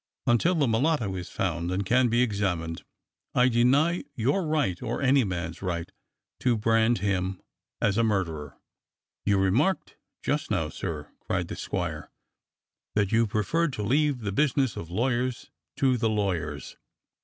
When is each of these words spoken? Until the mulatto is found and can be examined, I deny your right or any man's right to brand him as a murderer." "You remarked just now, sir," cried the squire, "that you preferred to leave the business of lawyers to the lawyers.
Until 0.25 0.55
the 0.55 0.67
mulatto 0.67 1.13
is 1.15 1.29
found 1.29 1.69
and 1.69 1.85
can 1.85 2.07
be 2.09 2.23
examined, 2.23 2.81
I 3.35 3.49
deny 3.49 4.03
your 4.15 4.47
right 4.47 4.81
or 4.81 4.99
any 4.99 5.23
man's 5.23 5.61
right 5.61 5.91
to 6.39 6.57
brand 6.57 6.97
him 7.05 7.39
as 7.79 7.99
a 7.99 8.03
murderer." 8.03 8.57
"You 9.27 9.37
remarked 9.37 9.97
just 10.23 10.49
now, 10.49 10.69
sir," 10.69 11.11
cried 11.19 11.49
the 11.49 11.55
squire, 11.55 12.09
"that 12.95 13.11
you 13.11 13.27
preferred 13.27 13.73
to 13.73 13.83
leave 13.83 14.21
the 14.21 14.31
business 14.31 14.75
of 14.75 14.89
lawyers 14.89 15.51
to 15.75 15.97
the 15.97 16.09
lawyers. 16.09 16.77